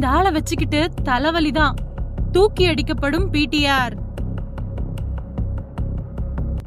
இந்த 0.00 0.12
ஆளை 0.18 0.30
வச்சுக்கிட்டு 0.30 0.88
தலைவலிதான். 1.04 1.74
தூக்கி 2.32 2.66
அடிக்கப்படும் 2.66 3.26
பிடிஆர் 3.32 3.94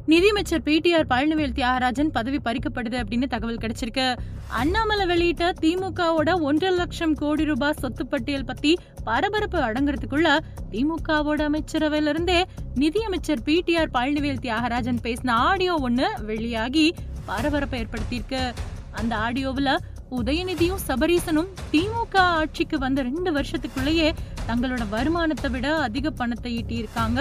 நிதியமைச்சர் 0.05 0.61
பிடிஆர் 0.61 1.07
பழனிவேல் 1.09 1.55
தியாகராஜன் 1.59 2.11
பதவி 2.11 2.39
பறிக்கப்படுது 2.45 2.97
அப்படின்னு 3.03 3.27
தகவல் 3.27 3.57
கிடைச்சிருக்கு. 3.57 4.17
அண்ணாமலை 4.47 5.05
வெளியிட்ட 5.05 5.53
திமுகவோட 5.61 6.41
ஒன்றரை 6.41 6.77
லட்சம் 6.77 7.15
கோடி 7.15 7.43
ரூபாய் 7.43 7.73
சொத்து 7.73 8.07
பட்டியல் 8.07 8.45
பத்தி 8.45 8.77
பரபரப்பு 9.03 9.59
அடங்குறதுக்குள்ள 9.59 10.39
திமுகவோட 10.71 11.49
அமைச்சரவையில 11.49 12.09
இருந்தே 12.09 12.45
நிதியமைச்சர் 12.75 13.41
பிடிஆர் 13.45 13.93
பழனிவேல் 13.93 14.43
தியாகராஜன் 14.45 15.01
பேசின 15.03 15.29
ஆடியோ 15.29 15.75
ஒண்ணு 15.89 16.23
வெளியாகி 16.25 16.93
பரபரப்பை 17.25 17.85
ஏற்படுத்தியிருக்கு. 17.85 18.51
அந்த 18.91 19.15
ஆடியோவுல 19.15 19.77
உதயநிதியும் 20.19 20.81
சபரீசனும் 20.87 21.49
திமுக 21.71 22.15
ஆட்சிக்கு 22.39 22.77
வந்த 22.83 22.99
ரெண்டு 23.07 23.31
வருஷத்துக்குள்ளேயே 23.37 24.09
தங்களோட 24.49 24.83
வருமானத்தை 24.95 25.49
விட 25.55 25.67
அதிக 25.87 26.11
பணத்தை 26.19 26.51
ஈட்டியிருக்காங்க. 26.59 27.19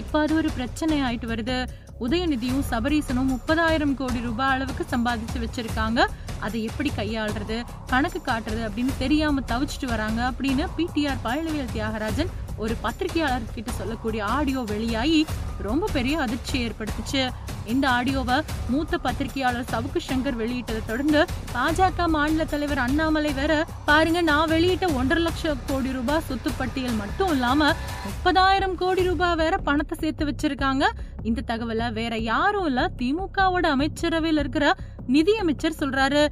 இப்போ 0.00 0.14
இப்ப 0.14 0.20
அது 0.24 0.34
ஒரு 0.40 0.50
பிரச்சனை 0.56 0.96
ஆயிட்டு 1.06 1.26
வருது. 1.30 1.56
உதயநிதியும் 2.04 2.64
சபரீசனும் 2.70 3.30
முப்பதாயிரம் 3.32 3.94
கோடி 4.00 4.20
ரூபாய் 4.26 4.52
அளவுக்கு 4.54 4.84
சம்பாதிச்சு 4.92 5.38
வச்சிருக்காங்க. 5.44 6.00
அதை 6.46 6.58
எப்படி 6.68 6.90
கையாளுறது? 6.98 7.58
கணக்கு 7.92 8.20
காட்டுறது 8.28 8.62
அப்படின்னு 8.68 8.94
தெரியாம 9.02 9.42
தவிச்சிட்டு 9.52 9.88
வராங்க 9.94 10.20
அப்படின்னு 10.30 10.66
பிடிஆர் 10.78 11.24
பழனிவேல் 11.26 11.72
தியாகராஜன் 11.76 12.32
ஒரு 12.64 12.74
பத்திரிகையாளர்கிட்ட 12.84 13.70
சொல்லக்கூடிய 13.80 14.24
ஆடியோ 14.36 14.60
வெளியாகி 14.72 15.20
ரொம்ப 15.68 15.88
பெரிய 15.96 16.14
அதிர்ச்சி 16.24 16.56
ஏற்படுத்துச்சு. 16.66 17.22
இந்த 17.66 17.88
ஆடியோவை 17.88 18.38
மூத்த 18.70 18.98
பத்திரிகையாளர் 18.98 19.70
சவுக்கு 19.72 20.00
சங்கர் 20.08 20.40
வெளியிட்டதை 20.42 20.80
தொடர்ந்து 20.86 21.24
பாஜக 21.54 22.06
மாநில 22.06 22.44
தலைவர் 22.44 22.78
அண்ணாமலை 22.78 23.32
வேற 23.32 23.52
பாருங்க 23.84 24.20
நான் 24.22 24.50
வெளியிட்ட 24.50 24.86
ஒன்றரை 24.94 25.22
லட்சம் 25.22 25.62
கோடி 25.66 25.92
ரூபாய் 25.92 26.24
சொத்து 26.28 26.50
பட்டியல் 26.58 27.00
மட்டும் 27.02 27.30
இல்லாம 27.30 27.72
முப்பதாயிரம் 28.06 28.74
கோடி 28.74 29.02
ரூபாய் 29.02 29.34
வேற 29.34 29.54
பணத்தை 29.56 29.98
சேர்த்து 30.00 30.24
வச்சிருக்காங்க. 30.30 30.84
இந்த 31.22 31.42
தகவலை 31.46 31.92
வேற 31.92 32.14
யாரும் 32.18 32.66
இல்ல 32.66 32.90
திமுகவோட 32.98 33.66
அமைச்சரவையில் 33.76 34.38
இருக்கிற 34.38 34.74
நிதியமைச்சர் 35.06 35.80
சொல்றாரு. 35.80 36.22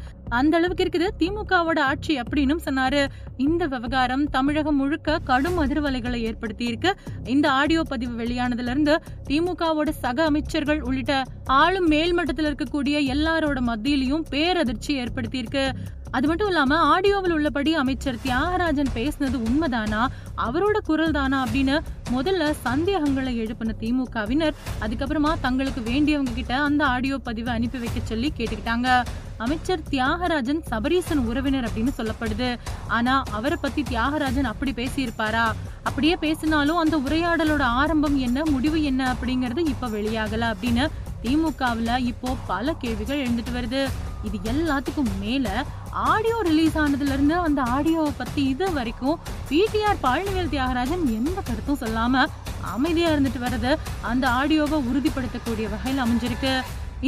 அந்த 0.41 0.56
அளவுக்கு 0.58 0.84
இருக்குது. 0.84 1.08
திமுகவோட 1.20 1.78
ஆட்சி 1.91 2.14
அப்படின்னு 2.20 2.56
சொன்னாரு. 2.66 3.02
இந்த 3.47 3.66
விவகாரம் 3.66 4.25
தமிழகம் 4.30 4.77
முழுக்க 4.77 5.19
கடும் 5.30 5.58
அதிர்வலைகளை 5.62 6.20
ஏற்படுத்தி 6.28 6.64
இருக்கு 6.64 6.91
இந்த 7.34 7.47
ஆடியோ 7.61 7.83
பதிவு 7.92 8.14
வெளியானதுல 8.22 8.72
இருந்து 8.74 8.97
திமுகவோட 9.28 9.91
சக 10.05 10.24
அமைச்சர்கள் 10.24 10.83
உள்ளிட்ட 10.83 11.14
ஆளும் 11.61 11.91
மேல்மட்டத்தில் 11.91 12.48
இருக்கக்கூடிய 12.50 12.98
எல்லாரோட 13.14 13.58
மத்தியிலையும் 13.70 14.24
பேரதிர்ச்சி 14.30 14.92
ஏற்படுத்தி 15.02 15.39
இருக்கு 15.39 15.66
அது 16.16 16.27
மட்டும் 16.28 16.50
இல்லாம 16.50 16.78
ஆடியோவில் 16.92 17.34
உள்ளபடி 17.36 17.70
அமைச்சர் 17.74 18.19
தியாகராஜன் 18.24 18.91
பேசினது 18.94 19.39
உண்மைதானா? 19.46 20.00
அவரோட 20.46 20.77
குரல் 20.89 21.14
தானா 21.17 21.39
அப்படின்னு 21.44 21.77
முதல்ல 22.17 22.50
சந்தேகங்களை 22.67 23.33
எழுப்பின 23.44 23.77
திமுகவினர் 23.83 24.58
அதுக்கப்புறமா 24.84 25.33
தங்களுக்கு 25.41 25.83
வேண்டியவங்க 25.91 26.34
கிட்ட 26.34 26.55
அந்த 26.69 26.83
ஆடியோ 26.94 27.19
பதிவை 27.28 27.52
அனுப்பி 27.55 27.78
வைக்க 27.78 28.00
சொல்லி 28.05 28.30
கேட்டுக்கிட்டாங்க. 28.36 28.89
அமைச்சர் 29.44 29.84
தியாகராஜன் 29.90 30.60
சபரீசன் 30.70 31.22
உறவினர் 31.30 31.66
அப்படின்னு 31.68 31.92
சொல்லப்படுது. 31.98 32.48
ஆனா 32.96 33.14
அவரை 33.38 33.58
பத்தி 33.60 33.82
தியாகராஜன் 33.90 34.50
அப்படி 34.52 34.72
பேசியிருப்பாரா? 34.80 35.46
அப்படியே 35.88 36.16
பேசினாலும் 36.24 36.80
அந்த 36.82 36.96
உரையாடலோட 37.06 37.64
ஆரம்பம் 37.82 38.16
என்ன 38.26 38.42
முடிவு 38.54 38.80
என்ன 38.90 39.02
அப்படிங்கறது 39.14 39.62
இப்ப 39.72 39.88
வெளியாகல 39.96 40.50
அப்படின்னு 40.54 40.84
திமுகவுல 41.24 41.90
இப்போ 42.10 42.30
பல 42.46 42.72
கேள்விகள் 42.82 43.22
எழுந்துட்டு 43.24 43.52
வருது. 43.58 43.82
இது 44.28 44.38
எல்லாத்துக்கும் 44.52 45.12
மேல 45.20 45.46
ஆடியோ 46.10 46.36
ரிலீஸ் 46.48 46.77
ஆனதுல 46.82 47.14
இருந்து 47.16 47.36
அந்த 47.46 47.60
ஆடியோவை 47.77 48.12
பத்தி 48.16 48.42
இது 48.52 48.66
வரைக்கும் 48.78 49.18
பிடிஆர் 49.48 50.02
பழனிவேல் 50.04 50.52
தியாகராஜன் 50.54 51.04
எந்த 51.18 51.38
கருத்தும் 51.48 51.82
சொல்லாம 51.82 52.24
அமைதியா 52.74 53.08
இருந்துட்டு 53.14 53.40
வர்றது 53.46 53.70
அந்த 54.10 54.24
ஆடியோவை 54.40 54.78
உறுதிப்படுத்தக்கூடிய 54.90 55.67
வகையில் 55.74 56.02
அமைஞ்சிருக்கு. 56.05 56.55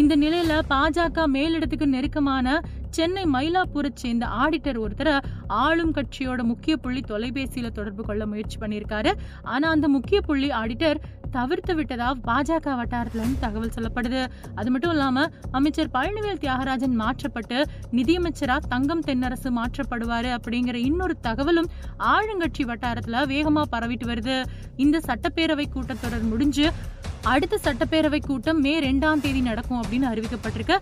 இந்த 0.01 0.17
நிலையில 0.17 0.55
பாஜக 0.71 1.25
மேலிடத்துக்கு 1.35 1.87
நெருக்கமான 1.87 2.61
சென்னை 2.91 3.23
மயிலாப்பூரை 3.25 3.91
சேர்ந்த 3.95 4.27
ஆடிட்டர் 4.27 4.79
ஒருத்தர் 4.85 5.11
ஆளும் 5.47 5.93
கட்சியோட 5.95 6.43
முக்கிய 6.43 6.77
புள்ளி 6.77 7.01
தொலைபேசியில 7.09 7.69
தொடர்பு 7.73 8.03
கொள்ள 8.05 8.27
முயற்சி 8.27 8.57
பண்ணியிருக்காரு. 8.59 9.11
ஆனா 9.43 9.71
அந்த 9.71 9.89
முக்கிய 9.89 10.21
புள்ளி 10.21 10.49
ஆடிட்டர் 10.51 11.01
தவிர்த்து 11.31 11.75
விட்டதா 11.75 12.09
பாஜக 12.27 12.75
வட்டாரத்துல 12.81 13.23
தகவல் 13.41 13.75
சொல்லப்படுது. 13.77 14.21
அது 14.55 14.71
மட்டும் 14.71 14.91
இல்லாம 14.91 15.27
அமைச்சர் 15.51 15.93
பழனிவேல் 15.95 16.43
தியாகராஜன் 16.45 16.97
மாற்றப்பட்டு 17.03 17.61
நிதியமைச்சரா 17.93 18.59
தங்கம் 18.69 19.05
தென்னரசு 19.07 19.53
மாற்றப்படுவாரு 19.61 20.33
அப்படிங்கிற 20.39 20.75
இன்னொரு 20.75 21.17
தகவலும் 21.21 21.71
ஆளுங்கட்சி 22.15 22.65
வட்டாரத்துல 22.73 23.25
வேகமா 23.35 23.65
பரவிட்டு 23.73 24.09
வருது. 24.13 24.45
இந்த 24.77 25.01
சட்டப்பேரவை 25.07 25.69
கூட்டத்தொடர் 25.75 26.31
முடிஞ்சு 26.35 26.73
அடுத்த 27.33 27.59
சட்டப்பேரவை 27.65 28.19
கூட்டம் 28.27 28.61
மே 28.61 28.73
ரெண்டாம் 28.81 29.21
தேதி 29.21 29.41
நடக்கும் 29.41 29.81
அப்படின்னு 29.81 30.09
அறிவிக்கப்பட்டிருக்கு. 30.13 30.77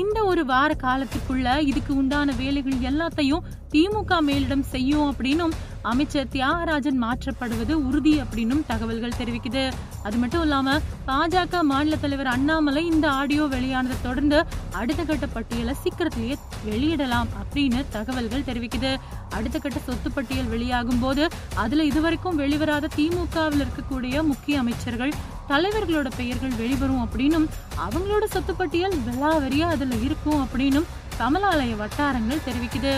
இந்த 0.00 0.24
ஒரு 0.24 0.44
வார 0.44 0.76
காலத்துக்குள்ள 0.82 1.58
இதுக்கு 1.70 1.96
உண்டான 1.96 2.32
வேலைகள் 2.32 2.78
எல்லாத்தையும் 2.90 3.44
திமுக 3.72 4.20
மேலிடம் 4.26 4.64
செய்யும் 4.74 5.06
அப்படின்னும் 5.12 5.52
அமைச்சர் 5.90 6.28
தியாகராஜன் 6.32 6.98
மாற்றப்படுவது 7.04 7.74
உறுதி 7.88 8.12
அப்படின்னும் 8.22 8.62
தகவல்கள் 8.66 9.16
தெரிவிக்குது. 9.18 9.64
அது 10.02 10.16
மட்டும் 10.16 10.42
இல்லாம 10.42 10.76
பாஜக 11.06 11.62
மாநில 11.62 11.96
தலைவர் 11.96 12.26
அண்ணாமலை 12.26 12.86
இந்த 12.86 13.10
ஆடியோ 13.10 13.44
வெளியானதை 13.44 13.96
தொடர்ந்து 14.02 14.38
அடுத்த 14.72 15.02
கட்ட 15.02 15.26
பட்டியலை 15.26 15.74
சீக்கிரத்திலேயே 15.82 16.36
வெளியிடலாம் 16.66 17.32
அப்படின்னு 17.40 17.80
தகவல்கள் 17.90 18.46
தெரிவிக்குது. 18.50 18.92
அடுத்த 19.30 19.58
கட்ட 19.58 19.78
சொத்து 19.86 20.10
பட்டியல் 20.10 20.50
வெளியாகும் 20.54 20.98
போது 20.98 21.28
அதுல 21.54 21.84
இதுவரைக்கும் 21.84 22.38
வெளிவராத 22.38 22.90
திமுகவில் 22.96 23.64
இருக்கக்கூடிய 23.64 24.22
முக்கிய 24.22 24.58
அமைச்சர்கள் 24.58 25.14
தலைவர்களோட 25.48 26.08
பெயர்கள் 26.16 26.58
வெளிவரும் 26.62 27.08
அப்படின்னும் 27.08 27.46
அவங்களோட 27.86 28.24
சொத்து 28.24 28.54
பட்டியல் 28.54 28.96
விலாவரியா 29.08 29.68
அதுல 29.76 29.94
இருக்கும் 29.94 30.46
அப்படின்னும் 30.46 30.88
கமலாலய 31.18 31.72
வட்டாரங்கள் 31.76 32.46
தெரிவிக்குது. 32.46 32.92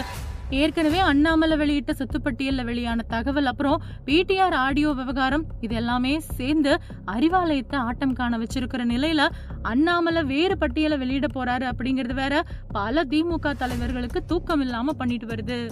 ஏற்கனவே 0.51 0.99
அண்ணாமலை 0.99 1.57
வெளியிட்ட 1.57 1.93
சொத்துப்பட்டியலில் 1.99 2.65
வெளியான 2.65 3.03
தகவல் 3.03 3.45
அப்புறம் 3.45 3.83
பிடிஆர் 4.07 4.55
ஆடியோ 4.55 4.91
விவகாரம் 4.91 5.47
இது 5.61 5.75
எல்லாமே 5.75 6.21
சேர்ந்து 6.21 6.81
அறிவாலயத்தை 7.07 7.75
ஆட்டம் 7.75 8.13
காண 8.13 8.39
வச்சிருக்கிற 8.39 8.85
நிலையில 8.85 9.27
அண்ணாமலை 9.63 10.23
வேறு 10.23 10.59
பட்டியலை 10.59 10.99
வெளியிட 10.99 11.27
போறாரு 11.35 11.63
அப்படிங்கிறது 11.63 12.15
வேற 12.15 12.45
பல 12.73 13.05
திமுக 13.05 13.55
தலைவர்களுக்கு 13.59 14.25
தூக்கம் 14.25 14.61
இல்லாம 14.61 14.93
பண்ணிட்டு 14.93 15.27
வருது. 15.27 15.69